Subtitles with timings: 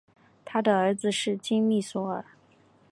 [0.43, 2.25] 他的儿子是金密索尔。